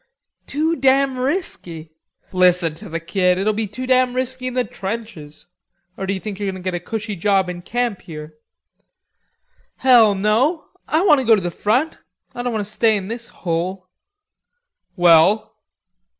"Too 0.47 0.75
damn 0.77 1.19
risky!" 1.19 1.91
"Listen 2.31 2.73
to 2.73 2.89
the 2.89 2.99
kid. 2.99 3.37
It'll 3.37 3.53
be 3.53 3.67
too 3.67 3.85
damn 3.85 4.15
risky 4.15 4.47
in 4.47 4.55
the 4.55 4.63
trenches.... 4.63 5.45
Or 5.95 6.07
do 6.07 6.13
you 6.15 6.19
think 6.19 6.39
you're 6.39 6.47
goin' 6.51 6.55
to 6.55 6.65
get 6.71 6.73
a 6.73 6.79
cushy 6.79 7.15
job 7.15 7.47
in 7.51 7.61
camp 7.61 8.01
here?" 8.01 8.33
"Hell, 9.75 10.15
no! 10.15 10.65
I 10.87 11.03
want 11.05 11.19
to 11.19 11.23
go 11.23 11.35
to 11.35 11.39
the 11.39 11.51
front. 11.51 11.99
I 12.33 12.41
don't 12.41 12.51
want 12.51 12.65
to 12.65 12.71
stay 12.73 12.97
in 12.97 13.09
this 13.09 13.29
hole." 13.29 13.89
"Well?" 14.95 15.55